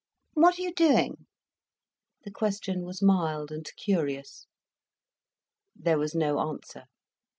[0.33, 1.27] "What are you doing?"
[2.23, 4.47] The question was mild and curious.
[5.75, 6.85] There was no answer.